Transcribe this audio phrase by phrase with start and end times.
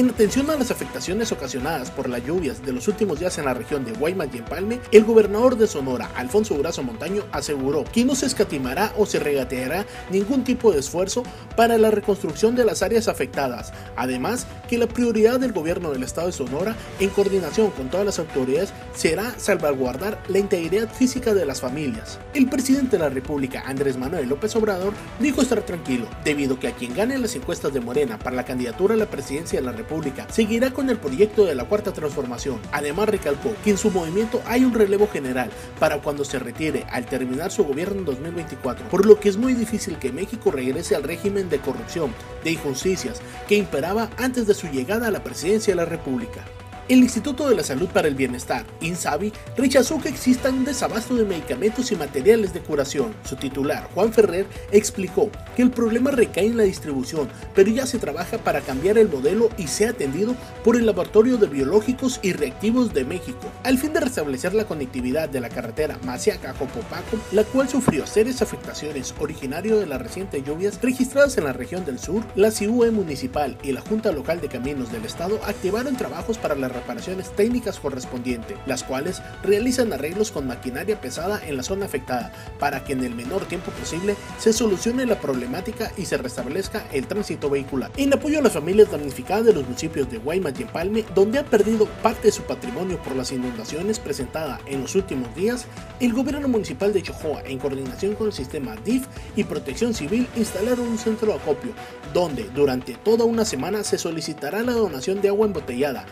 [0.00, 3.52] En atención a las afectaciones ocasionadas por las lluvias de los últimos días en la
[3.52, 8.14] región de Guaymas y Empalme, el gobernador de Sonora, Alfonso Durazo Montaño, aseguró que no
[8.14, 11.22] se escatimará o se regateará ningún tipo de esfuerzo
[11.54, 13.74] para la reconstrucción de las áreas afectadas.
[13.94, 18.18] Además, que la prioridad del gobierno del estado de Sonora, en coordinación con todas las
[18.18, 22.18] autoridades, será salvaguardar la integridad física de las familias.
[22.32, 26.68] El presidente de la República, Andrés Manuel López Obrador, dijo estar tranquilo, debido a que
[26.68, 29.72] a quien gane las encuestas de Morena para la candidatura a la presidencia de la
[29.72, 29.89] República
[30.30, 32.60] seguirá con el proyecto de la Cuarta Transformación.
[32.72, 37.06] Además, recalcó que en su movimiento hay un relevo general para cuando se retire al
[37.06, 41.02] terminar su gobierno en 2024, por lo que es muy difícil que México regrese al
[41.02, 45.76] régimen de corrupción, de injusticias que imperaba antes de su llegada a la presidencia de
[45.76, 46.44] la República.
[46.90, 51.24] El Instituto de la Salud para el Bienestar, INSABI, rechazó que exista un desabasto de
[51.24, 53.14] medicamentos y materiales de curación.
[53.22, 58.00] Su titular, Juan Ferrer, explicó que el problema recae en la distribución, pero ya se
[58.00, 62.92] trabaja para cambiar el modelo y sea atendido por el Laboratorio de Biológicos y Reactivos
[62.92, 68.04] de México, al fin de restablecer la conectividad de la carretera Maciaca-Jopopaco, la cual sufrió
[68.04, 72.24] serias afectaciones originario de las recientes lluvias registradas en la región del sur.
[72.34, 76.79] La CIUE municipal y la Junta Local de Caminos del Estado activaron trabajos para la
[76.80, 82.84] reparaciones técnicas correspondientes, las cuales realizan arreglos con maquinaria pesada en la zona afectada para
[82.84, 87.50] que en el menor tiempo posible se solucione la problemática y se restablezca el tránsito
[87.50, 87.90] vehicular.
[87.96, 91.46] En apoyo a las familias damnificadas de los municipios de Guaymas y Empalme, donde han
[91.46, 95.66] perdido parte de su patrimonio por las inundaciones presentadas en los últimos días,
[96.00, 100.88] el gobierno municipal de Chojoa, en coordinación con el sistema DIF y Protección Civil, instalaron
[100.88, 101.72] un centro de acopio,
[102.14, 106.06] donde durante toda una semana se solicitará la donación de agua embotellada,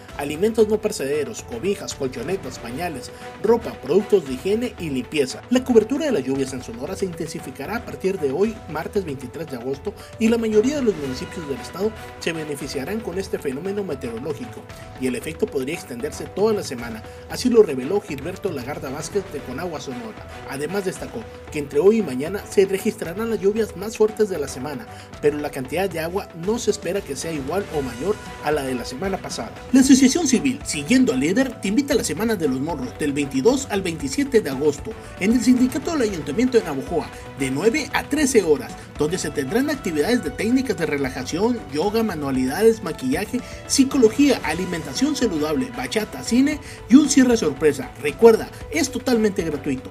[0.59, 3.11] alimentos no percederos, cobijas, colchonetas, pañales,
[3.43, 5.43] ropa, productos de higiene y limpieza.
[5.51, 9.51] La cobertura de las lluvias en Sonora se intensificará a partir de hoy, martes 23
[9.51, 13.85] de agosto, y la mayoría de los municipios del estado se beneficiarán con este fenómeno
[13.85, 14.63] meteorológico,
[15.01, 19.41] y el efecto podría extenderse toda la semana, así lo reveló Gilberto Lagarda Vázquez de
[19.41, 20.27] Conagua Sonora.
[20.51, 24.49] Además destacó que entre hoy y mañana se registrarán las lluvias más fuertes de la
[24.49, 24.87] semana,
[25.21, 28.63] pero la cantidad de agua no se espera que sea igual o mayor a la
[28.63, 29.53] de la semana pasada.
[29.73, 30.27] La Asociación
[30.65, 34.41] Siguiendo al líder, te invita a la Semana de los Morros del 22 al 27
[34.41, 37.09] de agosto en el Sindicato del Ayuntamiento de Navojoa
[37.41, 42.85] de 9 a 13 horas, donde se tendrán actividades de técnicas de relajación, yoga, manualidades,
[42.85, 47.91] maquillaje, psicología, alimentación saludable, bachata, cine y un cierre sorpresa.
[48.01, 49.91] Recuerda, es totalmente gratuito.